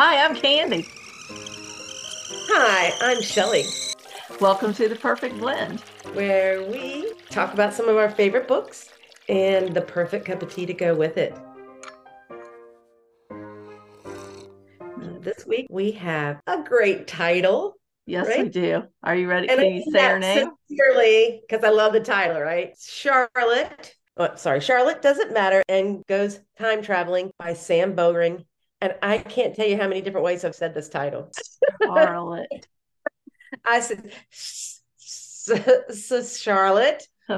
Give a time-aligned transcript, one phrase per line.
[0.00, 0.86] Hi, I'm Candy.
[2.50, 3.64] Hi, I'm Shelly,
[4.40, 5.80] Welcome to the Perfect Blend.
[6.12, 8.90] where we talk about some of our favorite books
[9.28, 11.36] and the perfect cup of tea to go with it.
[15.20, 17.74] This week we have a great title.
[18.06, 18.84] Yes, we do.
[19.02, 19.48] Are you ready?
[19.48, 20.48] And Can I you say her name?
[20.68, 22.72] Sincerely, because I love the title, right?
[22.76, 23.94] Scharlette.
[24.16, 28.44] Oh, sorry, Scharlette Doesn't Matter and Goes Time Traveling by Sam Bowring.
[28.80, 31.30] And I can't tell you how many different ways I've said this title.
[31.82, 32.64] Scharlette.
[33.64, 37.02] I said, "S- s- s- Scharlette,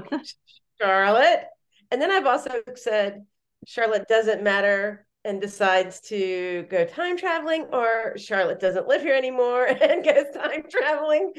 [0.80, 1.44] Scharlette.
[1.90, 3.24] And then I've also said
[3.66, 9.64] Scharlette doesn't matter and decides to go time traveling, or Scharlette doesn't live here anymore
[9.80, 11.32] and goes time traveling.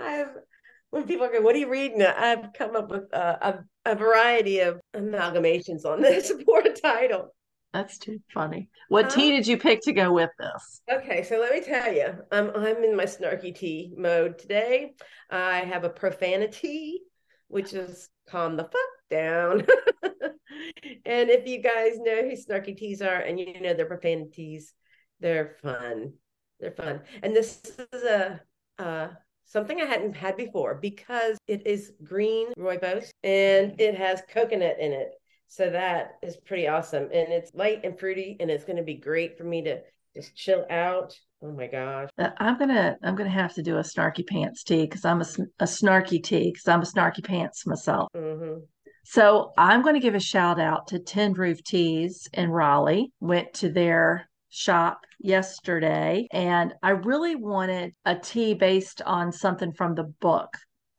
[0.00, 0.28] I've
[0.90, 3.54] when people go, "What are you reading?" I've come up with uh, a
[3.92, 7.34] a variety of amalgamations on this poor title.
[7.72, 8.68] That's too funny.
[8.88, 9.14] What Huh?
[9.14, 10.82] tea did you pick to go with this?
[10.90, 14.94] Okay, so let me tell you, I'm I'm in my snarky tea mode today.
[15.30, 17.00] I have a profanity,
[17.48, 19.66] which is calm the fuck down.
[21.04, 24.72] And if you guys know who snarky teas are and you know their profanities,
[25.20, 26.14] they're fun.
[26.58, 27.02] They're fun.
[27.22, 27.60] And this
[27.92, 28.40] is a
[28.78, 29.08] uh
[29.44, 34.92] something I hadn't had before because it is green rooibos and it has coconut in
[34.92, 35.10] it.
[35.50, 37.04] So that is pretty awesome.
[37.12, 39.80] And it's light and fruity and it's going to be great for me to
[40.14, 41.18] just chill out.
[41.42, 42.08] Oh my gosh.
[42.16, 45.26] Uh, I'm gonna I'm gonna have to do a snarky pants tea because I'm a,
[45.58, 48.08] a snarky tea because I'm a snarky pants myself.
[48.14, 48.58] hmm
[49.04, 53.10] So I'm going to give a shout out to Tin Roof Teas in Raleigh.
[53.18, 59.96] Went to their shop yesterday and I really wanted a tea based on something from
[59.96, 60.56] the book.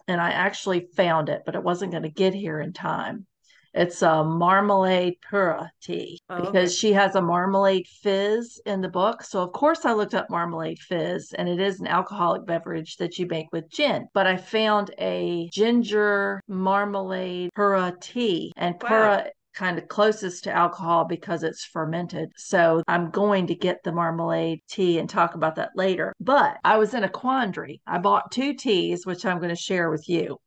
[0.10, 3.28] And I actually found it, but it wasn't going to get here in time.
[3.74, 6.46] It's a marmalade pu-erh tea Oh, okay.
[6.46, 9.24] because she has a marmalade fizz in the book.
[9.24, 13.18] So, of course, I looked up marmalade fizz, and it is an alcoholic beverage that
[13.18, 14.08] you make with gin.
[14.14, 18.90] But I found a ginger marmalade pu-erh tea, and Wow.
[18.90, 22.30] pu-erh kind of closest to alcohol because it's fermented.
[22.38, 26.14] So I'm going to get the marmalade tea and talk about that later.
[26.22, 27.82] But I was in a quandary.
[27.86, 30.38] I bought two teas, which I'm going to share with you.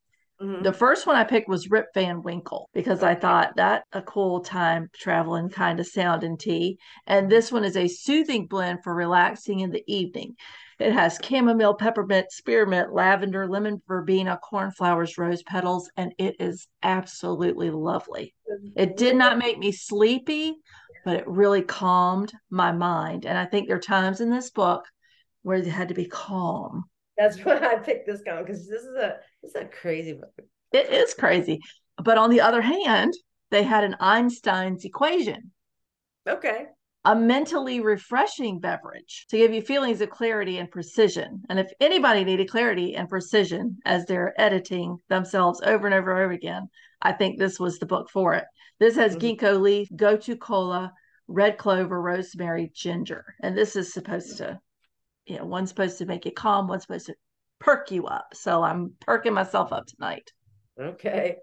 [0.44, 0.62] Mhm.
[0.62, 4.40] The first one I picked was Rip Van Winkle because I thought that a cool
[4.40, 6.78] time traveling kind of sound sounding tea.
[7.06, 10.36] And this one is a soothing blend for relaxing in the evening.
[10.78, 17.70] It has chamomile, peppermint, spearmint, lavender, lemon verbena, cornflowers, rose petals, and it is absolutely
[17.70, 18.34] lovely.
[18.76, 20.56] It did not make me sleepy,
[21.04, 23.24] but it really calmed my mind.
[23.24, 24.84] And I think there are times in this book
[25.42, 26.84] where you had to be calm.
[27.16, 30.32] That's why I picked this one because this is a is a crazy book.
[30.72, 31.60] It is crazy.
[32.02, 33.14] But on the other hand,
[33.50, 35.52] they had an Einstein's equation,
[36.28, 36.66] Okay.
[37.04, 41.42] a mentally refreshing beverage to give you feelings of clarity and precision.
[41.48, 46.24] And if anybody needed clarity and precision as they're editing themselves over and over and
[46.24, 46.68] over again,
[47.00, 48.44] I think this was the book for it.
[48.80, 49.38] This has Mhm.
[49.38, 50.92] ginkgo leaf, gotu kola,
[51.28, 53.36] red clover, rosemary, ginger.
[53.40, 54.58] And this is supposed to,
[55.26, 57.14] you know, one's supposed to make you calm, one's supposed to
[57.60, 58.26] perk you up.
[58.34, 60.30] So I'm perking myself up tonight.
[60.80, 61.36] Okay.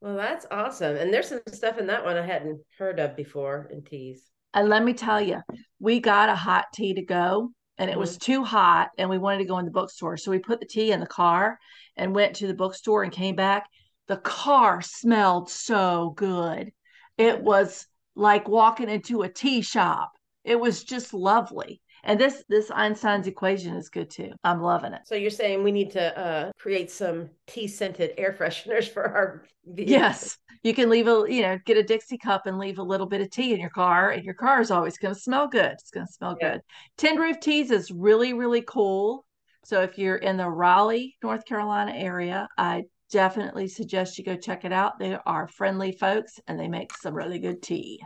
[0.00, 0.96] Well, that's awesome.
[0.96, 4.24] And there's some stuff in that one I hadn't heard of before in teas.
[4.54, 5.40] And let me tell you,
[5.78, 8.00] we got a hot tea to go and it mm-hmm.
[8.00, 10.16] was too hot and we wanted to go in the bookstore.
[10.16, 11.58] So we put the tea in the car
[11.96, 13.66] and went to the bookstore and came back.
[14.08, 16.72] The car smelled so good.
[17.16, 20.12] It was like walking into a tea shop.
[20.44, 21.80] It was just lovely.
[22.04, 24.32] And this this Einstein's equation is good too.
[24.42, 25.02] I'm loving it.
[25.04, 29.44] So you're saying we need to uh, create some tea scented air fresheners for our
[29.66, 29.90] vehicles.
[29.90, 33.06] Yes, you can leave a, you know, get a Dixie cup and leave a little
[33.06, 35.72] bit of tea in your car, and your car is always going to smell good.
[35.72, 36.54] It's going to smell Yeah.
[36.54, 36.62] good.
[36.98, 39.24] Tin Roof Teas is really, really cool.
[39.64, 44.64] So if you're in the Raleigh, North Carolina area, I definitely suggest you go check
[44.64, 44.98] it out.
[44.98, 48.00] They are friendly folks and they make some really good tea.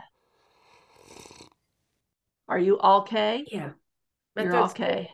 [2.47, 3.43] Are you okay?
[3.51, 3.71] Yeah.
[4.37, 5.09] My You're throat's okay.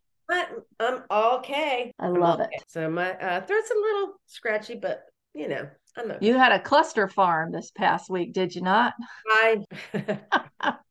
[0.80, 1.92] I'm okay.
[1.98, 2.50] I love okay.
[2.52, 2.64] it.
[2.68, 6.26] So my uh, throat's a little scratchy, but you know, I'm okay.
[6.26, 8.94] You had a clusterfarm this past week, did you not?
[9.30, 9.64] I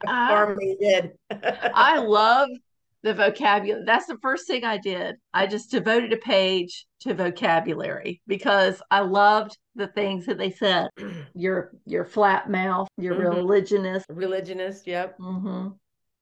[0.06, 1.10] farming did.
[1.74, 2.48] I love
[3.02, 3.84] the vocabulary.
[3.84, 5.16] That's the first thing I did.
[5.34, 10.88] I just devoted a page to vocabulary because I loved the things that they said.
[11.34, 13.36] Your your flat mouth, your Mhm.
[13.36, 14.06] religionist.
[14.08, 14.86] religionist.
[14.86, 15.16] Yep.
[15.18, 15.68] hmm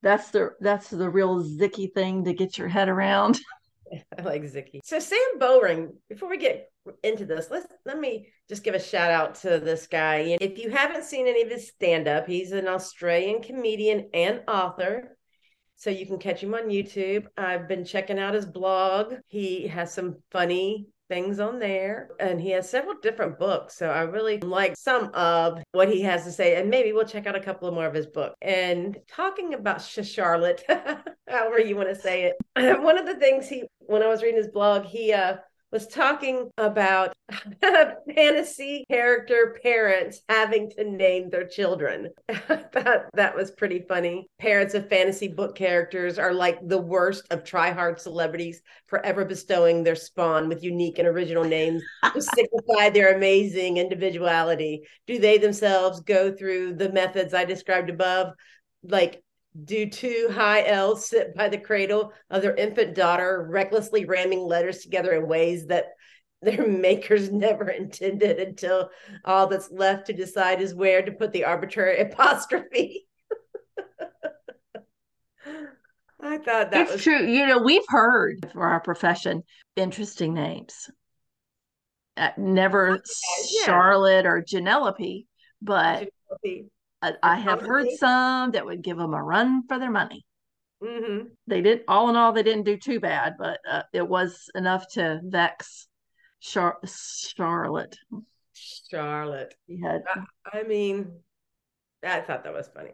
[0.02, 3.38] That's the that's the real zicky thing to get your head around.
[4.18, 4.80] I like Zicky.
[4.84, 6.70] So Sam Bowring, before we get
[7.02, 10.36] into this, let's let me just give a shout out to this guy.
[10.40, 15.16] If you haven't seen any of his stand-up, he's an Australian comedian and author.
[15.76, 17.26] So you can catch him on YouTube.
[17.38, 19.14] I've been checking out his blog.
[19.26, 24.02] He has some funny things on there and he has several different books so i
[24.02, 27.40] really like some of what he has to say and maybe we'll check out a
[27.40, 30.62] couple of more of his books and talking about scharlette
[31.28, 34.38] however you want to say it one of the things he when i was reading
[34.38, 35.36] his blog he uh
[35.72, 37.12] was talking about
[38.14, 42.08] fantasy character parents having to name their children.
[42.28, 44.26] that that was pretty funny.
[44.40, 49.94] Parents of fantasy book characters are like the worst of try-hard celebrities, forever bestowing their
[49.94, 51.82] spawn with unique and original names
[52.12, 54.82] to signify their amazing individuality.
[55.06, 58.32] Do they themselves go through the methods I described above?
[58.82, 59.22] Like
[59.64, 64.78] do two high elves sit by the cradle of their infant daughter, recklessly ramming letters
[64.78, 65.86] together in ways that
[66.42, 68.90] their makers never intended until
[69.24, 73.06] all that's left to decide is where to put the arbitrary apostrophe.
[76.22, 77.26] I thought that it's was true.
[77.26, 79.42] You know, we've heard for our profession
[79.76, 80.90] interesting names.
[82.16, 83.00] Uh, never
[83.50, 83.66] yeah.
[83.66, 85.24] Scharlette or Janelope,
[85.62, 86.10] but
[86.42, 86.70] Penelope.
[87.02, 90.24] I, I have heard some that would give them a run for their money.
[90.82, 91.30] Mhm.
[91.46, 94.86] They did all in all, they didn't do too bad, but uh, it was enough
[94.92, 95.88] to vex
[96.40, 97.96] Char- Scharlette.
[98.54, 99.52] Scharlette.
[99.82, 100.02] Had
[100.52, 101.12] I mean,
[102.02, 102.92] I thought that was funny.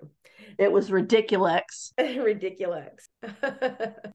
[0.59, 1.93] it was ridiculous.
[1.99, 3.09] ridiculous.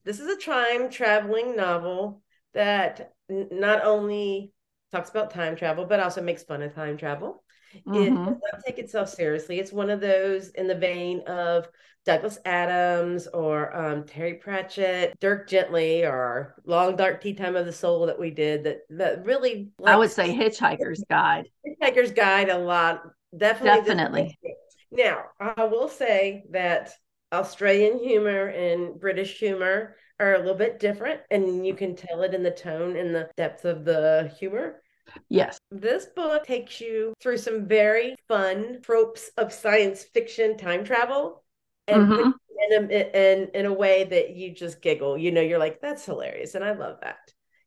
[0.04, 2.22] this is a time traveling novel
[2.54, 4.52] that n- not only
[4.92, 7.42] talks about time travel, but also makes fun of time travel.
[7.74, 8.26] It Mhm.
[8.26, 9.60] does not take itself seriously.
[9.60, 11.70] It's one of those in the vein of
[12.06, 17.72] Douglas Adams or um, Terry Pratchett, Dirk Gently, or Long Dark Tea Time of the
[17.72, 18.64] Soul that we did.
[18.64, 21.46] That that really, I would say Hitchhiker's Guide.
[21.66, 23.04] Hitchhiker's Guide a lot.
[23.36, 23.82] Definitely.
[23.86, 24.40] Definitely.
[24.94, 26.92] Now, I will say that
[27.32, 32.34] Australian humor and British humor are a little bit different, and you can tell it
[32.34, 34.82] in the tone and the depth of the humor.
[35.30, 35.60] Yes.
[35.72, 41.44] This book takes you through some very fun tropes of science fiction time travel
[41.88, 42.34] and Mhm.
[42.72, 45.18] in a, in, in a way that you just giggle.
[45.18, 46.56] You know, you're like, that's hilarious.
[46.56, 47.20] And I love that.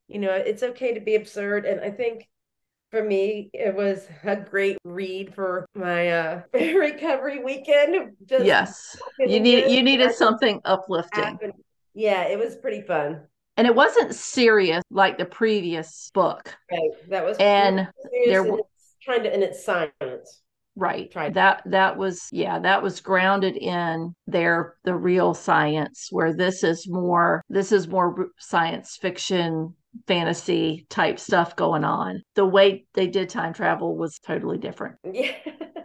[0.07, 1.65] You know, it's okay to be absurd.
[1.65, 2.27] And I think
[2.91, 8.15] for me, it was a great read for my uh, recovery weekend.
[8.25, 8.97] Just Yes.
[9.19, 11.23] You need you needed something uplifting.
[11.23, 11.53] laughing.
[11.93, 13.27] Yeah, it was pretty fun.
[13.57, 16.55] And it wasn't serious like the previous book.
[16.71, 17.09] Right.
[17.09, 17.87] That was And
[18.27, 20.41] there and w- it's trying to, and it's science.
[20.75, 21.09] Right.
[21.09, 21.35] Tried.
[21.35, 26.87] That that was yeah, that was grounded in their the real science where this is
[26.89, 29.73] more this is more science fiction
[30.07, 32.23] fantasy type stuff going on.
[32.35, 34.97] The way they did time travel was totally different.
[35.13, 35.31] Yeah.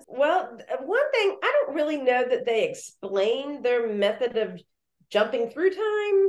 [0.08, 4.61] Well, one thing I don't really know that they explain their method of
[5.08, 6.28] jumping through time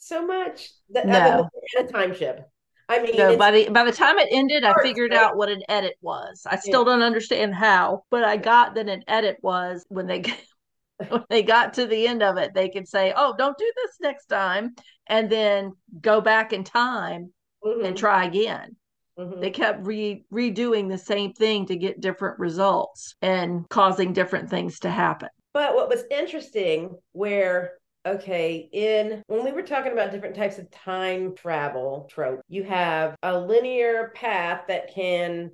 [0.00, 0.70] so much.
[0.90, 1.20] That No.
[1.24, 2.50] than they're in a time ship.
[2.88, 5.62] I mean, No, by the by the time it ended, I figured out what an
[5.68, 6.42] edit was.
[6.46, 10.22] I still don't understand how, but I got that an edit was when they
[11.08, 13.96] when they got to the end of it, they could say, "Oh, don't do this
[14.00, 14.74] next time,"
[15.08, 17.32] and then go back in time
[17.64, 18.76] Mhm, and try again.
[19.16, 19.40] mhm.
[19.40, 24.80] They kept re- redoing the same thing to get different results and causing different things
[24.80, 25.30] to happen.
[25.52, 30.70] But what was interesting, where okay, in when we were talking about different types of
[30.70, 35.50] time travel trope, you have a linear path that can,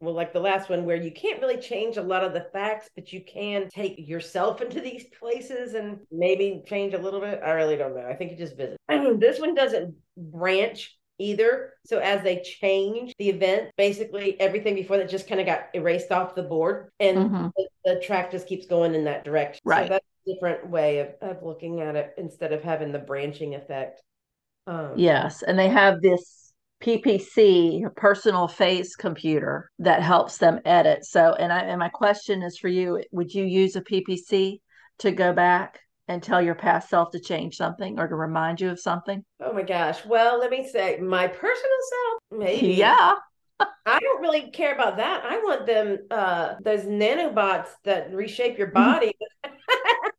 [0.00, 2.88] well, like the last one, where you can't really change a lot of the facts,
[2.94, 7.40] but you can take yourself into these places and maybe change a little bit.
[7.44, 8.06] I really don't know.
[8.06, 8.78] I think you just visit.
[9.20, 11.72] this one doesn't branch either.
[11.86, 16.12] So as they change the event, basically everything before that just kind of got erased
[16.12, 17.52] off the board and Mhm.
[17.56, 19.60] the, the track just keeps going in that direction.
[19.64, 19.88] Right.
[19.88, 24.02] So different way of, of looking at it instead of having the branching effect.
[24.66, 31.04] Um, Yes, and they have this PPC, personal face computer that helps them edit.
[31.04, 34.60] So, and I and my question is for you, would you use a PPC
[34.98, 38.70] to go back and tell your past self to change something or to remind you
[38.70, 39.24] of something?
[39.40, 40.04] Oh my gosh.
[40.04, 42.72] Well, let me say my personal self, maybe.
[42.76, 43.14] Yeah.
[43.86, 45.24] I don't really care about that.
[45.24, 49.14] I want them, uh, those nanobots that reshape your body.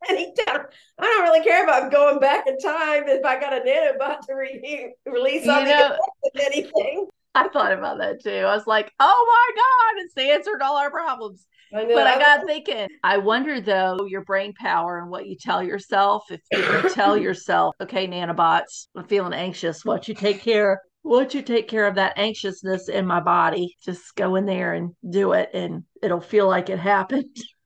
[0.10, 0.66] Anytime.
[1.00, 4.34] I don't really care about going back in time if I got a nanobot to
[4.34, 5.98] re- release You something know-
[6.40, 7.08] anything.
[7.36, 8.32] I thought about that too.
[8.32, 11.46] I was like, oh my God, it's the answer to all our problems.
[11.74, 11.86] I.
[11.86, 16.24] But I got thinking, I wonder though, your brain power and what you tell yourself.
[16.32, 20.82] If you tell yourself, okay, nanobots, I'm feeling anxious, why don't you take care?
[21.04, 23.76] Why don't you take care of that anxiousness in my body?
[23.86, 27.36] Just go in there and do it, and it'll feel like it happened.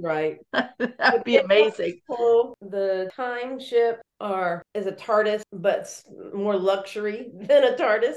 [0.00, 0.38] Right.
[0.52, 2.00] That'd be amazing.
[2.08, 5.88] People, the time ship are is a TARDIS, but
[6.34, 8.16] more luxury than a TARDIS.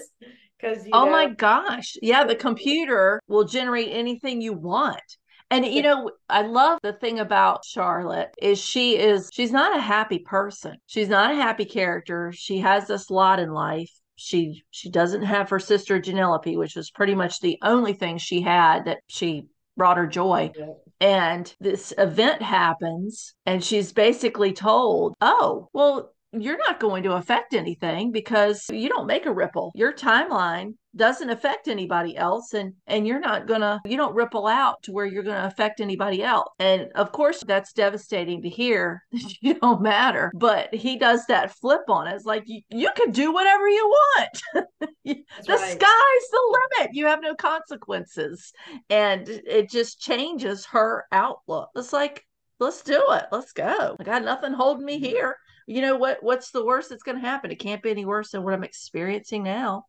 [0.60, 1.96] Because Oh my gosh.
[2.02, 5.02] Yeah, the computer will generate anything you want.
[5.50, 9.82] And you know, I love the thing about Scharlette is she is she's not a
[9.82, 10.78] happy person.
[10.88, 12.32] She's not a happy character.
[12.34, 13.92] She has this lot in life.
[14.16, 18.42] She she doesn't have her sister Janelope, which was pretty much the only thing she
[18.42, 20.52] had that she brought her joy.
[20.58, 20.68] Yeah.
[21.02, 27.54] And this event happens, and she's basically told, Oh, well, you're not going to affect
[27.54, 29.72] anything because you don't make a ripple.
[29.76, 34.46] Your timeline doesn't affect anybody else and and you're not going to you don't ripple
[34.46, 36.50] out to where you're going to affect anybody else.
[36.60, 41.56] And of course that's devastating to hear that you don't matter, but he does that
[41.56, 42.16] flip on it.
[42.16, 44.42] It's like you, you can do whatever you want.
[45.06, 45.72] the right.
[45.72, 46.92] sky's the limit.
[46.94, 48.52] You have no consequences.
[48.90, 51.70] And it just changes her outlook.
[51.76, 52.26] It's like
[52.60, 53.26] let's do it.
[53.32, 53.96] Let's go.
[54.00, 55.06] I got nothing holding me mm-hmm.
[55.06, 58.06] here you know what what's the worst that's going to happen it can't be any
[58.06, 59.86] worse than what i'm experiencing now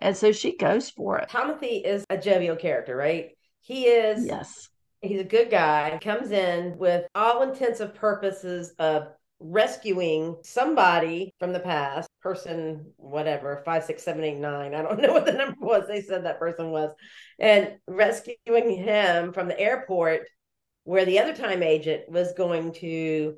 [0.00, 3.30] and so she goes for it Timothy is a jovial character, right?
[3.60, 9.08] He is yes he's a good guy, comes in with all intensive purposes of
[9.38, 14.74] rescuing somebody from the past, person, whatever, five, six, seven, eight, nine.
[14.74, 15.86] I don't know what the number was.
[15.88, 16.90] They said that person was,
[17.38, 20.22] and rescuing him from the airport
[20.84, 23.36] where the other time agent was going to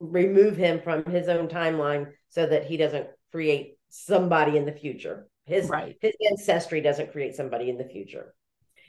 [0.00, 5.26] remove him from his own timeline so that he doesn't create somebody in the future.
[5.44, 8.34] His right his ancestry doesn't create somebody in the future.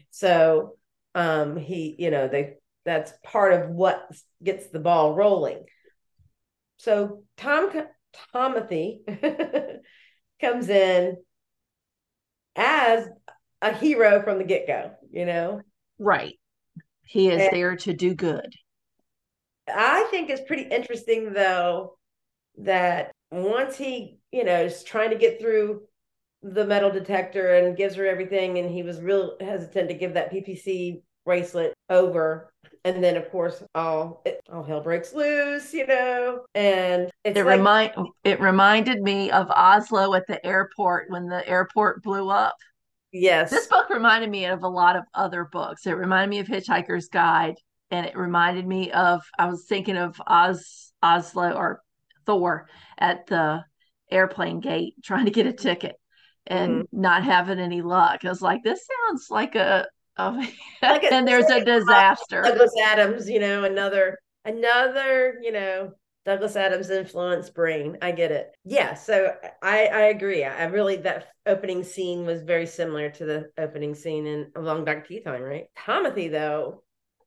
[0.10, 0.75] So
[1.15, 2.53] um he, you know, they
[2.86, 4.10] that's part of what
[4.44, 5.65] gets the ball rolling.
[6.77, 7.72] So Tom
[8.34, 9.01] Timothy
[10.41, 11.18] comes in
[12.56, 13.08] as
[13.62, 15.62] a hero from the get-go, you know.
[16.00, 16.38] right
[17.06, 18.53] he is And- there to do good
[19.74, 21.98] I think it's pretty interesting though
[22.58, 25.82] that once he, you know, is trying to get through
[26.44, 30.32] the metal detector and gives her everything, and he was real hesitant to give that
[30.32, 32.51] PPC bracelet over.
[32.84, 36.42] And then, of course, all it, all hell breaks loose, you know.
[36.56, 41.48] And it's it like, remind it reminded me of oslo at the airport when the
[41.48, 42.56] airport blew up
[43.12, 46.48] yes, this book reminded me of a lot of other books it reminded me of
[46.48, 47.56] hitchhiker's guide
[47.91, 51.81] and it reminded me of i was thinking of oz oslo or
[52.25, 52.67] thor
[52.98, 53.63] at the
[54.10, 55.95] airplane gate trying to get a ticket
[56.48, 57.01] and mm-hmm.
[57.01, 59.86] not having any luck i was like this sounds like a,
[60.17, 60.31] a
[60.81, 65.93] Like a- and there's a disaster Douglas Adams, you know, another another, you know,
[66.25, 67.98] Douglas Adams influence brain.
[68.01, 68.55] I get it.
[68.63, 70.43] Yeah, so I I agree.
[70.43, 74.62] I, I really that opening scene was very similar to the opening scene in A
[74.62, 75.65] Long Dark Tea Time, right?
[75.86, 76.83] Timothy though,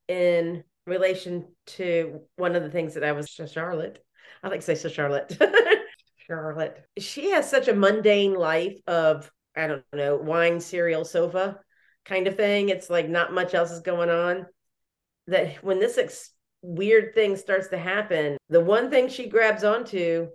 [0.08, 3.96] in relation to one of the things that I was Scharlette.
[4.42, 5.38] I like to say so Scharlette.
[6.28, 6.78] Scharlette.
[6.98, 11.60] She has such a mundane life of I don't know, wine, cereal, sofa
[12.04, 12.68] kind of thing.
[12.68, 14.46] It's like not much else is going on.
[15.28, 16.30] That when this ex-
[16.60, 20.28] weird thing starts to happen, the one thing she grabs onto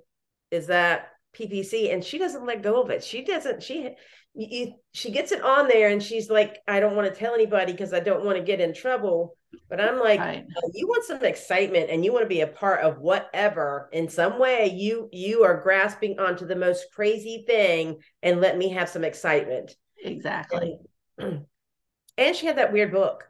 [0.52, 1.10] is that
[1.40, 3.04] PPC, and she doesn't let go of it.
[3.04, 3.64] She doesn't.
[3.64, 3.90] She
[4.36, 7.72] you, she gets it on there, and she's like, "I don't want to tell anybody
[7.72, 9.36] because I don't want to get in trouble."
[9.70, 12.48] But I'm like, right "No, you want some excitement and you want to be a
[12.48, 17.98] part of whatever in some way you you are grasping onto the most crazy thing
[18.22, 20.78] and let me have some excitement exactly
[21.18, 21.46] and,
[22.18, 23.24] and she had that weird book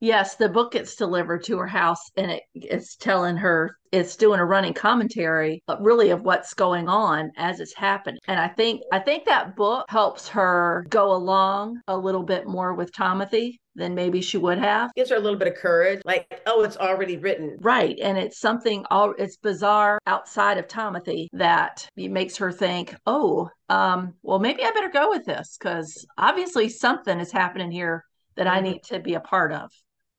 [0.00, 4.38] Yes, the book gets delivered to her house and it, it's telling her, it's doing
[4.38, 8.20] a running commentary, but really of what's going on as it's happening.
[8.28, 12.74] And I think, I think that book helps her go along a little bit more
[12.74, 14.90] with Timothy than maybe she would have.
[14.94, 17.96] gives her a little bit of courage like oh it's already written Right.
[18.02, 24.14] And it's something all it's bizarre outside of Timothy that makes her think, oh, um,
[24.22, 28.04] well, maybe I better go with this because obviously something is happening here
[28.36, 28.62] that I Mhm.
[28.64, 29.70] need to be a part of.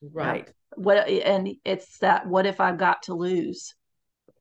[0.01, 0.49] Right.
[0.75, 3.73] What and it's that what if i've got to lose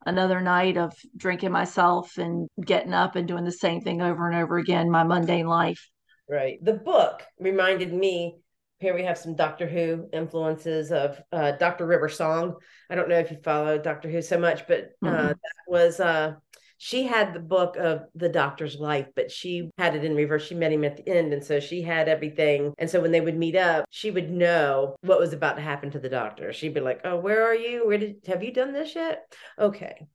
[0.05, 4.37] another night of drinking myself and getting up and doing the same thing over and
[4.37, 5.89] over again my mundane life?
[6.29, 6.63] Right.
[6.63, 8.37] The book reminded me
[8.79, 12.55] here we have some doctor who influences of uh, dr river song.
[12.89, 15.29] I don't know if you follow dr who so much but uh, Mhm.
[15.29, 15.37] that
[15.67, 16.35] was uh
[16.79, 20.47] she had the book of the doctor's life, but she had it in reverse.
[20.47, 21.33] She met him at the end.
[21.33, 22.73] And so she had everything.
[22.79, 25.91] And so when they would meet up, she would know what was about to happen
[25.91, 26.53] to the doctor.
[26.53, 27.87] She'd be like, Oh, where are you?
[27.87, 29.25] Where did have you done this yet?
[29.59, 30.07] Okay.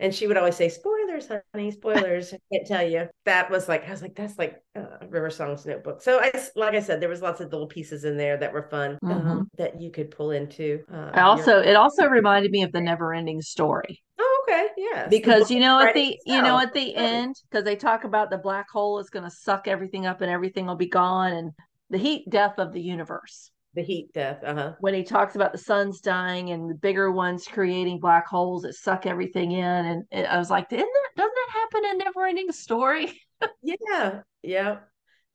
[0.00, 3.08] and she would always say, "Spoilers, honey, spoilers." I can't tell you.
[3.24, 6.02] That was like I was like, that's like uh, River Song's notebook.
[6.02, 8.68] So I, like I said, there was lots of little pieces in there that were
[8.70, 9.10] fun Mhm.
[9.26, 10.84] um, that you could pull into.
[10.92, 14.00] Uh, I also it also reminded me of the never ending story.
[14.20, 14.27] oh,
[14.58, 15.08] okay, yeah.
[15.08, 18.38] because you know at the you know at the end because they talk about the
[18.38, 21.52] black hole is going to suck everything up and everything will be gone and
[21.90, 24.42] the heat death of the universe the heat death.
[24.42, 24.72] Uh huh.
[24.80, 28.74] when he talks about the sun's dying and the bigger ones creating black holes that
[28.74, 32.50] suck everything in and i was like isn't that doesn't that happen in never ending
[32.52, 33.12] story
[33.62, 34.78] Yeah, yeah.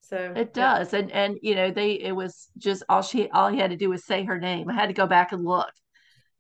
[0.02, 0.78] So it yeah.
[0.78, 3.78] does and and you know they it was just all she all he had to
[3.78, 5.72] do was say her name i had to go back and look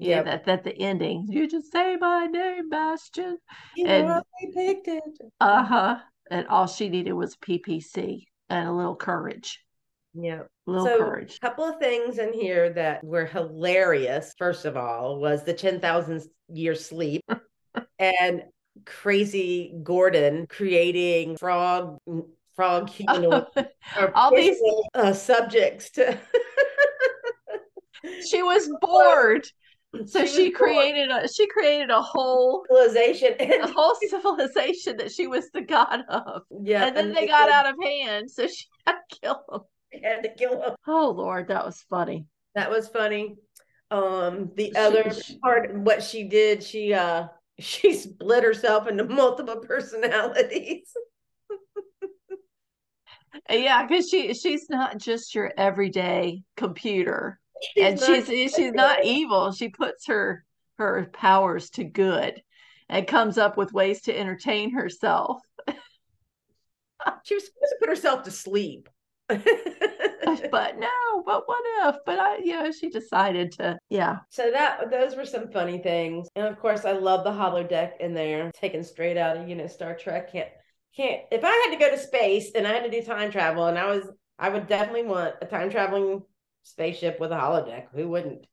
[0.03, 0.25] yeah Yep.
[0.25, 3.37] that that the ending you just say my name Bastian
[3.75, 5.03] You and- picked it.
[5.39, 5.97] Uh-huh.
[6.31, 9.59] And all she needed was PPC and a little courage.
[10.13, 10.43] Yeah.
[10.65, 11.37] Little so, courage.
[11.37, 14.33] a couple of things in here that were hilarious.
[14.37, 17.23] First of all, was the 10,000 year sleep
[17.99, 18.43] and
[18.85, 21.97] crazy Gordon creating frog
[22.55, 23.45] frog humanoid
[24.15, 24.57] All these-
[24.93, 26.17] uh, subjects to
[28.29, 29.47] she was bored.
[30.05, 33.35] So She she, created a she created a whole civilization.
[33.39, 36.41] a whole civilization that she was the god of.
[36.61, 39.61] yeah, and then they got out of hand, so she had to kill them.
[40.03, 40.75] had to kill him.
[40.87, 42.25] Oh Lord, that was funny.
[42.55, 43.35] That was funny.
[43.91, 47.27] Um, the She- other she- part, what she did, she uh,
[47.59, 50.91] she split herself into multiple personalities.
[53.49, 57.39] Yeah, because she she's not just your everyday computer.
[57.77, 59.51] and not she's she's not evil.
[59.51, 60.45] She puts her
[60.77, 62.41] her powers to good
[62.89, 65.41] and comes up with ways to entertain herself.
[67.25, 68.87] She was supposed to put herself to sleep.
[70.51, 71.97] But no, but what if?
[72.05, 74.19] But I, you know, she decided to, yeah.
[74.29, 78.13] so that those were some funny things, and of course, I love the holodeck in
[78.13, 80.31] there, taken straight out of you know Star Trek.
[80.31, 80.49] Can't
[80.95, 83.67] can't if I had to go to space and I had to do time travel,
[83.67, 86.21] and I was I would definitely want a time traveling
[86.63, 87.87] spaceship with a holodeck.
[87.93, 88.47] Who wouldn't?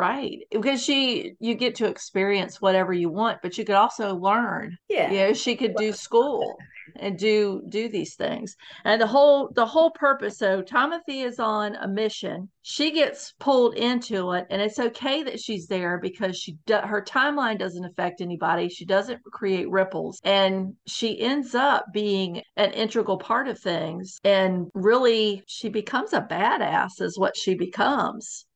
[0.00, 0.38] Right.
[0.50, 4.78] Because she you get to experience whatever you want, but you could also learn.
[4.88, 5.10] Yeah.
[5.10, 6.56] You know, she could do school
[6.96, 8.56] and do do these things.
[8.86, 12.48] And the whole the whole purpose, so Timothy is on a mission.
[12.62, 17.02] She gets pulled into it, and it's okay that she's there because she do, her
[17.02, 18.70] timeline doesn't affect anybody.
[18.70, 24.18] She doesn't create ripples, and she ends up being an integral part of things.
[24.24, 28.46] And really, she becomes a badass, is what she becomes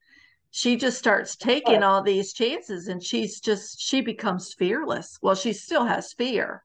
[0.55, 5.53] she just starts taking all these chances and she's just she becomes fearless well she
[5.53, 6.63] still has fear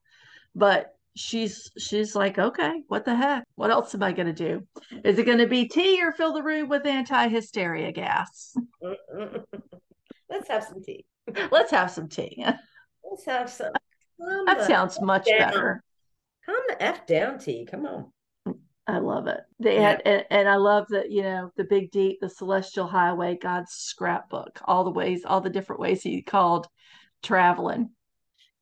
[0.53, 4.61] but she's she's like okay what the heck what else am i going to do
[5.03, 8.55] is it going to be tea or fill the room with anti-hysteria gas
[10.29, 11.05] Let's have some tea.
[11.51, 12.45] let's have some tea
[13.03, 13.73] Let's have some.
[14.21, 15.39] Calm that sounds much down.
[15.39, 15.83] better
[16.45, 17.65] calm the f down, tea.
[17.69, 18.11] Come on.
[18.89, 19.81] I love it they Yeah.
[19.89, 23.71] had and, and i love that you know the big deep the celestial highway god's
[23.71, 26.67] scrapbook all the ways all the different ways he called
[27.23, 27.89] traveling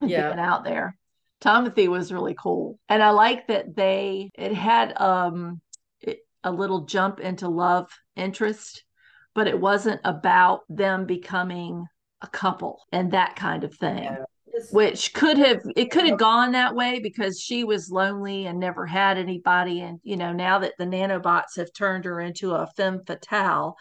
[0.02, 0.28] and Yeah.
[0.28, 0.98] being out there.
[1.40, 2.80] Timothy was really cool.
[2.90, 5.62] And I like that they it had um
[6.02, 8.84] it, a little jump into love interest,
[9.36, 11.86] but it wasn't about them becoming
[12.22, 14.04] a couple and that kind of thing.
[14.04, 14.26] Yeah.
[14.72, 18.86] Which could have it could have gone that way because she was lonely and never
[18.86, 19.82] had anybody.
[19.82, 23.76] And you know, now that the nanobots have turned her into a femme fatale,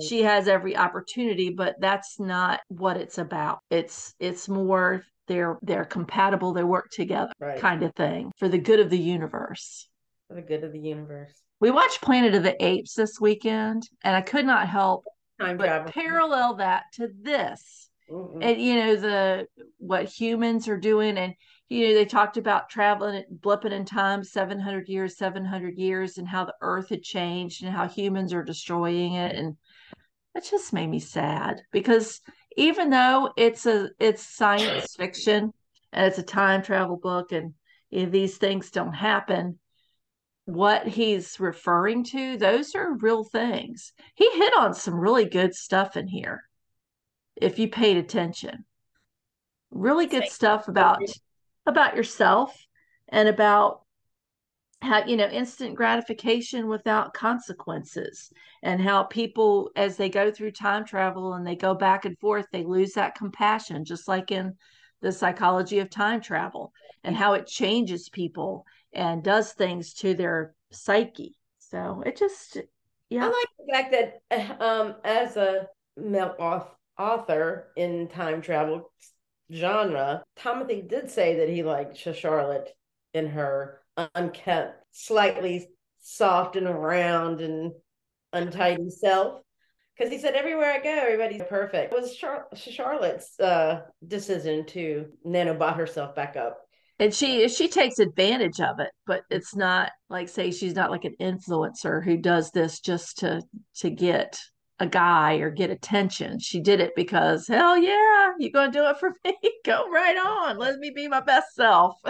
[0.00, 5.84] she has every opportunity but that's not what it's about it's it's more they're they're
[5.84, 7.58] compatible they work together Right.
[7.58, 9.88] kind of thing for the good of the universe
[10.28, 11.32] for the good of the universe.
[11.58, 15.02] we watched planet of the apes this weekend and i could not help
[15.40, 15.90] Time but travel.
[15.92, 18.42] parallel that to this Mhm.
[18.42, 19.46] and you know the
[19.78, 21.34] what humans are doing and
[21.68, 26.44] you know they talked about traveling blipping in time 700 years 700 years and how
[26.44, 29.56] the earth had changed and how humans are destroying it and
[30.34, 32.20] it just made me sad because
[32.56, 35.52] even though it's a it's science fiction
[35.92, 37.54] and it's a time travel book and
[37.90, 39.58] you know, these things don't happen
[40.46, 45.96] what he's referring to those are real things he hit on some really good stuff
[45.96, 46.42] in here
[47.40, 48.64] if you paid attention.
[49.70, 51.00] Really good stuff about
[51.66, 52.66] about yourself
[53.08, 53.82] and about
[54.82, 60.84] how you know instant gratification without consequences and how people as they go through time
[60.84, 64.54] travel and they go back and forth they lose that compassion just like in
[65.02, 66.72] the psychology of time travel
[67.04, 71.36] and how it changes people and does things to their psyche.
[71.58, 72.58] So it just
[73.08, 73.24] yeah.
[73.24, 76.68] I like the fact that uh, um as a male auth-
[77.00, 78.92] author in time travel,
[79.52, 80.22] genre.
[80.36, 82.68] Timothy did say that he liked Scharlette
[83.14, 83.80] in her
[84.14, 85.68] unkempt, slightly
[86.00, 87.72] soft and round and
[88.32, 89.40] untidy self.
[89.96, 91.92] Because he said, everywhere I go, everybody's perfect.
[91.92, 96.58] It was Char- Scharlette's uh, decision to nanobot herself back up.
[96.98, 101.04] And she she takes advantage of it, but it's not like say she's not like
[101.04, 103.40] an influencer who does this just to
[103.76, 104.38] to get
[104.80, 106.38] a guy or get attention.
[106.38, 109.36] She did it because hell yeah, you're gonna do it for me.
[109.64, 110.58] Go right on.
[110.58, 112.00] Let me be my best self.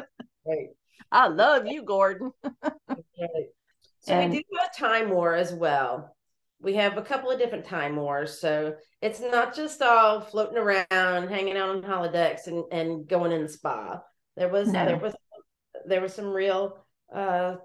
[0.46, 0.68] Right.
[1.12, 2.30] I love you, Gordon.
[2.44, 3.48] right.
[4.02, 6.14] So and, we do have a time war as well.
[6.60, 8.40] We have a couple of different time wars.
[8.40, 13.42] So it's not just all floating around, hanging out on holodecks and, and going in
[13.42, 14.00] the spa.
[14.36, 14.86] There was no.
[14.86, 15.14] there was
[15.86, 16.78] there was some real
[17.12, 17.56] uh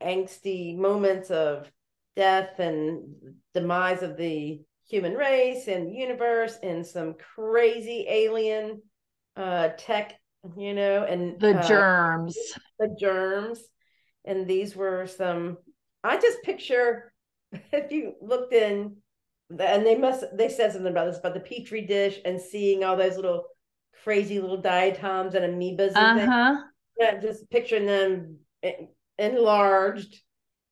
[0.00, 1.70] angsty moments of
[2.16, 3.14] death and
[3.54, 8.80] demise of the human race and universe and some crazy alien
[9.36, 10.18] uh tech
[10.56, 12.36] you know and the uh, germs.
[12.78, 13.60] the germs.
[14.24, 15.58] And these were some
[16.02, 17.12] i just picture
[17.52, 18.96] if you looked in
[19.50, 22.96] and they must they said something about this about the petri dish and seeing all
[22.96, 23.44] those little
[24.02, 26.56] crazy little diatoms and amoebas and uh-huh.
[26.98, 28.38] yeah just picturing them
[29.18, 30.20] enlarged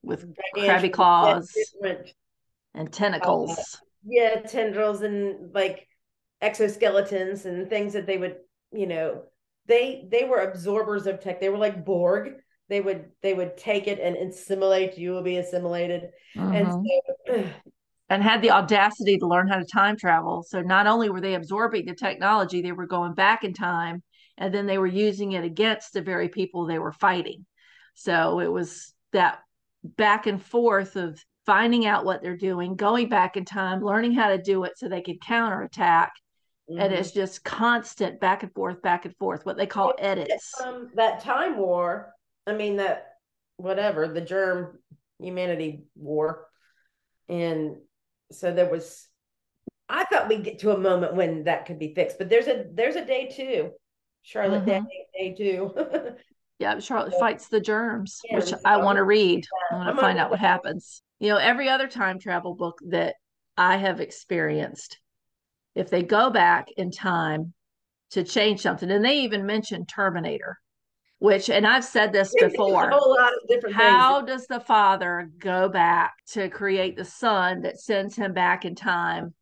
[0.04, 1.52] with crabby claws
[2.74, 3.62] and tentacles uh,
[4.06, 5.86] yeah tendrils and like
[6.42, 8.36] exoskeletons and things that they would
[8.72, 9.22] you know
[9.66, 11.40] they they were absorbers of tech.
[11.40, 12.34] They were like Borg.
[12.68, 14.98] They would they would take it and assimilate.
[14.98, 16.54] You will be assimilated, mm-hmm.
[16.54, 16.86] and
[17.26, 17.44] so,
[18.08, 20.44] and had the audacity to learn how to time travel.
[20.46, 24.02] So not only were they absorbing the technology, they were going back in time,
[24.36, 27.46] and then they were using it against the very people they were fighting.
[27.94, 29.38] So it was that
[29.84, 34.28] back and forth of finding out what they're doing, going back in time, learning how
[34.28, 36.12] to do it so they could counterattack,
[36.70, 36.80] Mm-hmm.
[36.80, 40.52] And it's just constant back and forth, back and forth, what they call edits.
[40.64, 42.14] Um, that time war,
[42.46, 43.08] I mean, that
[43.58, 44.78] whatever, the germ
[45.18, 46.46] humanity war.
[47.28, 47.76] And
[48.32, 49.06] so there was,
[49.90, 52.64] I thought we'd get to a moment when that could be fixed, but there's a,
[52.72, 53.70] there's a day too,
[54.26, 54.86] Scharlette mm-hmm.
[54.86, 55.74] day, day two.
[56.58, 59.44] yeah, Scharlette fights the germs, yeah, which I want to read.
[59.72, 61.02] I want to find out what happens.
[61.18, 63.16] You know, every other time travel book that
[63.56, 64.98] I have experienced
[65.74, 67.52] if they go back in time
[68.10, 70.58] to change something, and they even mention Terminator,
[71.18, 72.88] which, and I've said this before.
[72.88, 74.28] a whole lot of different How things.
[74.28, 79.34] does the father go back to create the son that sends him back in time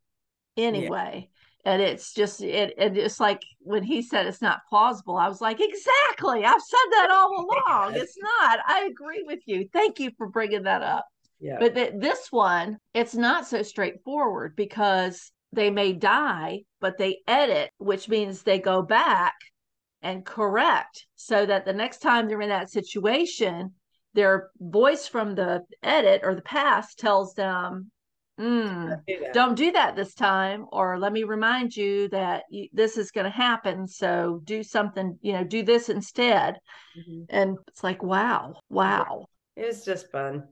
[0.57, 1.29] anyway?
[1.29, 1.32] Yeah.
[1.64, 5.40] And it's just it, and it's like when he said it's not plausible, I was
[5.40, 6.44] like, exactly.
[6.44, 7.31] I've said that all
[7.68, 7.94] along.
[7.94, 8.59] it's not.
[8.66, 9.68] I agree with you.
[9.72, 11.07] Thank you for bringing that up.
[11.38, 11.57] Yeah.
[11.61, 17.70] But th- this one, it's not so straightforward because they may die, but they edit,
[17.79, 19.35] which means they go back
[20.03, 23.72] and correct so that the next time they're in that situation,
[24.14, 27.91] their voice from the edit or the past tells them,
[28.40, 32.97] mm, do don't do that this time, or let me remind you that you, this
[32.97, 33.87] is going to happen.
[33.87, 36.59] So do something, you know, do this instead.
[36.99, 37.25] Mm-hmm.
[37.29, 39.27] And it's like, wow, wow.
[39.57, 40.45] It's just fun.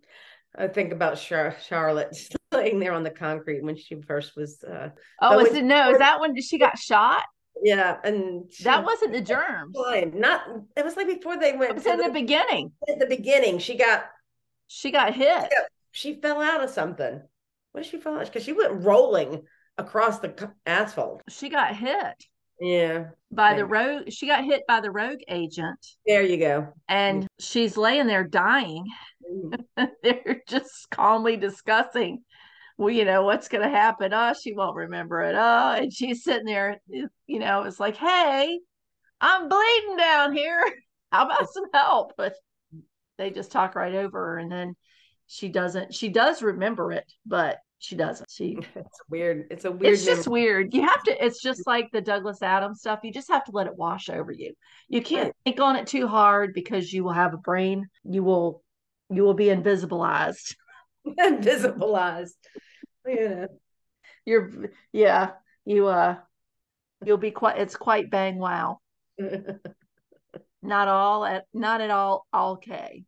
[0.56, 4.62] I think about Char- Scharlette laying there on the concrete when she first was.
[4.64, 4.88] Uh,
[5.22, 5.90] oh, is it no?
[5.90, 7.22] Is that when she got shot?
[7.62, 9.76] Yeah, and she, that wasn't the germs.
[10.14, 10.42] Not.
[10.76, 11.70] It was like before they went.
[11.70, 12.72] It was in the, the, beginning.
[12.88, 14.04] At the beginning, she got.
[14.66, 15.52] She got hit.
[15.92, 17.20] She fell out of something.
[17.72, 18.18] What did she fall?
[18.18, 19.42] Because she went rolling
[19.78, 21.22] across the asphalt.
[21.28, 22.24] She got hit.
[22.60, 23.06] Yeah.
[23.32, 25.78] By the rogue, she got hit by the rogue agent.
[26.06, 26.68] There you go.
[26.88, 28.84] And she's laying there dying.
[29.32, 29.64] Mm.
[30.02, 32.22] They're just calmly discussing,
[32.76, 34.12] well, you know, what's going to happen.
[34.12, 35.34] Oh, she won't remember it.
[35.34, 38.58] Oh, and she's sitting there, you know, it's like, hey,
[39.20, 40.64] I'm bleeding down here.
[41.12, 42.12] How about some help?
[42.16, 42.34] But
[43.18, 44.38] they just talk right over her.
[44.38, 44.76] And then
[45.32, 48.28] she doesn't, she does remember it, but she doesn't.
[48.28, 49.46] She it's weird.
[49.50, 49.94] It's a weird.
[49.94, 50.74] It's just weird.
[50.74, 51.24] You have to.
[51.24, 53.00] It's just like the Douglas Adams stuff.
[53.04, 54.54] You just have to let it wash over you.
[54.88, 57.86] You can't think on it too hard because you will have a brain.
[58.04, 58.62] You will.
[59.08, 60.56] You will be invisibilized.
[61.06, 62.34] invisibilized.
[63.06, 63.46] Yeah.
[64.24, 64.70] You're.
[64.92, 65.30] Yeah.
[65.64, 65.86] You.
[65.86, 66.16] Uh.
[67.04, 67.58] You'll be quite.
[67.58, 68.80] It's quite bang wow.
[70.60, 71.44] not all at.
[71.54, 72.26] Not at all.
[72.34, 73.04] Okay.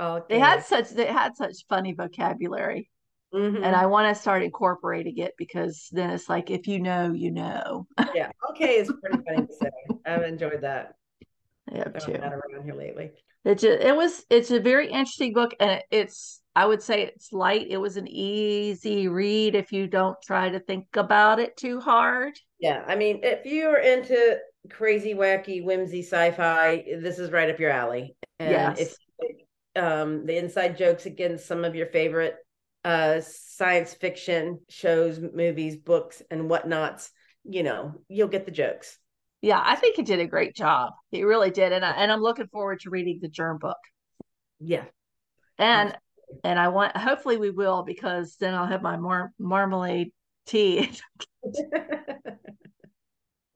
[0.00, 0.34] Okay.
[0.34, 0.90] They had such.
[0.90, 2.90] They had such funny vocabulary.
[3.34, 3.62] Mm-hmm.
[3.62, 7.30] And I want to start incorporating it because then it's like if you know, you
[7.30, 7.86] know.
[8.14, 8.30] yeah.
[8.50, 9.70] Okay, it's pretty funny to say.
[10.04, 10.94] I've enjoyed that.
[11.70, 12.12] Yeah, too.
[12.12, 13.12] Not around here lately.
[13.44, 17.32] It just, it was it's a very interesting book and it's I would say it's
[17.32, 17.68] light.
[17.70, 22.34] It was an easy read if you don't try to think about it too hard.
[22.58, 27.70] Yeah, I mean, if you're into crazy, wacky, whimsy sci-fi, this is right up your
[27.70, 28.16] alley.
[28.40, 28.80] And Yes.
[28.80, 28.96] if
[29.80, 32.36] um, the inside jokes against some of your favorite
[32.84, 37.10] uh, science fiction shows, movies, books, and whatnots,
[37.44, 38.98] you know, you'll get the jokes.
[39.40, 40.92] Yeah, I think he did a great job.
[41.10, 43.78] He really did, and I, and I'm looking forward to reading the germ book.
[44.58, 44.84] Yeah.
[45.58, 45.96] And
[46.44, 50.12] and I want hopefully we will because then I'll have my mar- marmalade
[50.46, 50.90] tea.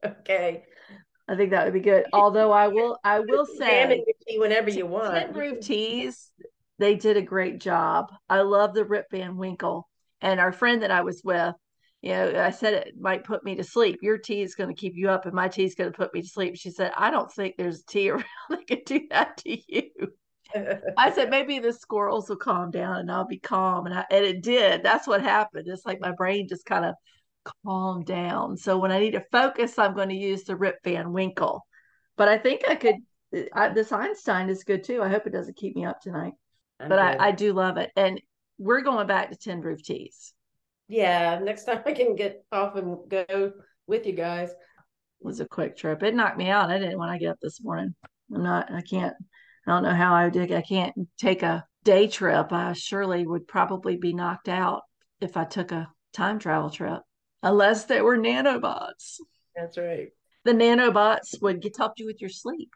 [0.04, 0.64] okay.
[1.26, 2.04] I think that would be good.
[2.12, 4.04] Although I will I will say
[4.36, 5.36] whenever you Tin want.
[5.36, 6.30] Roof Teas,
[6.78, 8.12] they did a great job.
[8.28, 9.88] I love the Rip Van Winkle.
[10.20, 11.54] And our friend that I was with,
[12.02, 13.98] you know, I said it might put me to sleep.
[14.02, 16.12] Your tea is going to keep you up, and my tea is going to put
[16.12, 16.56] me to sleep.
[16.56, 19.90] She said, I don't think there's tea around that can do that to you.
[20.96, 23.86] I said, maybe the squirrels will calm down and I'll be calm.
[23.86, 24.82] And, I, and it did.
[24.82, 25.66] That's what happened.
[25.66, 26.94] It's like my brain just kind of
[27.64, 28.56] calmed down.
[28.56, 31.66] So when I need to focus, I'm going to use the Rip Van Winkle.
[32.16, 32.96] But I think I could,
[33.52, 35.02] I, this Einstein is good too.
[35.02, 36.34] I hope it doesn't keep me up tonight.
[36.80, 36.98] I'm but.
[36.98, 37.90] I, I do love it.
[37.96, 38.20] And
[38.58, 40.32] we're going back to Tin Roof Teas.
[40.88, 43.52] yeah, next time I can get off and go
[43.86, 44.50] with you guys.
[44.50, 44.56] It
[45.20, 46.02] was a quick trip.
[46.02, 46.70] It knocked me out.
[46.70, 47.94] I didn't when I get up this morning.
[48.34, 49.14] I'm not, I can't,
[49.66, 52.52] I don't know how I would, I can't take a day trip.
[52.52, 54.82] I surely would probably be knocked out
[55.20, 57.00] if I took a time travel trip,
[57.44, 59.20] unless there were nanobots.
[59.54, 60.08] That's right.
[60.44, 62.70] The nanobots would get help you with your sleep.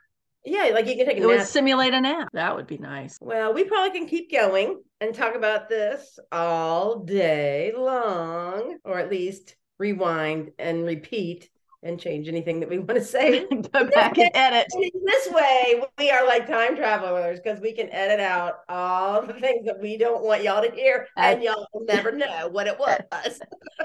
[0.44, 2.28] Yeah, like you could take a It would simulate a nap.
[2.32, 3.18] That would be nice.
[3.20, 9.10] Well, we probably can keep going and talk about this all day long, or at
[9.10, 11.50] least rewind and repeat
[11.82, 13.46] and change anything that we want to say.
[13.46, 14.66] Go back and edit.
[15.04, 19.64] This way, we are like time travelers because we can edit out all the things
[19.66, 23.40] that we don't want y'all to hear, and y'all will never know what it was.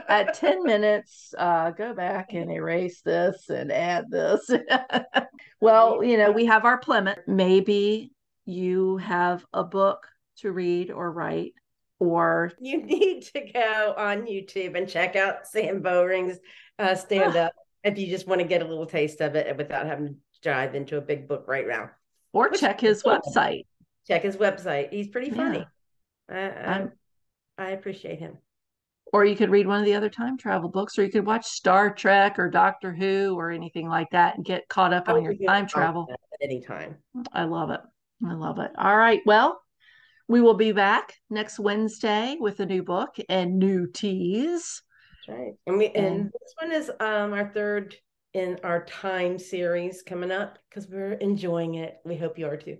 [0.07, 4.49] At 10 minutes, uh, go back and erase this and add this.
[5.61, 7.19] well, you know, we have our Plymouth.
[7.27, 8.11] Maybe
[8.45, 11.53] you have a book to read or write,
[11.99, 16.39] or you need to go on YouTube and check out Sam Bowring's
[16.79, 17.53] uh, stand up
[17.83, 20.75] if you just want to get a little taste of it without having to dive
[20.75, 21.89] into a big book right now.
[22.31, 23.19] or Which check his cool.
[23.19, 23.65] website.
[24.07, 24.91] Check his website.
[24.91, 25.65] He's pretty funny.
[26.29, 26.91] I, I, I'm-
[27.57, 28.37] I appreciate him.
[29.11, 31.45] Or you could read one of the other time travel books, or you could watch
[31.45, 35.23] Star Trek or Doctor Who or anything like that and get caught up I on
[35.23, 36.07] your time travel.
[36.09, 36.95] that at any time.
[37.31, 37.81] I love it.
[38.27, 38.71] I love it.
[38.75, 39.21] All right.
[39.27, 39.61] Well,
[40.27, 44.81] we will be back next Wednesday with a new book and new teas.
[45.27, 45.53] Right.
[45.67, 47.95] And we and And- this one is um our third
[48.33, 51.97] in our time series coming up because we're enjoying it.
[52.03, 52.77] We hope you are too.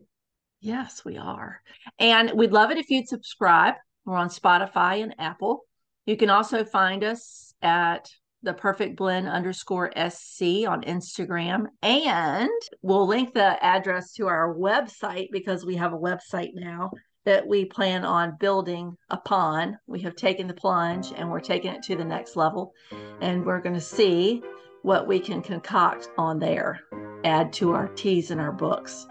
[0.61, 1.61] Yes, we are.
[1.99, 3.75] And we'd love it if you'd subscribe.
[4.05, 5.65] We're on Spotify and Apple.
[6.05, 8.09] You can also find us at
[8.41, 11.67] the perfect blend underscore SC on Instagram.
[11.81, 12.49] And
[12.81, 16.91] we'll link the address to our website because we have a website now
[17.25, 19.77] that we plan on building upon.
[19.87, 22.73] We have taken the plunge and we're taking it to the next level.
[23.21, 24.41] And we're going to see
[24.81, 26.81] what we can concoct on there,
[27.23, 29.07] add to our teas and our books.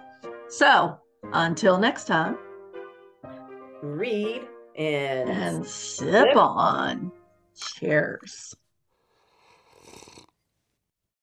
[0.48, 0.98] So,
[1.32, 2.36] until next time,
[3.82, 4.42] Read
[4.76, 7.10] and, and sip on.
[7.56, 8.54] Cheers.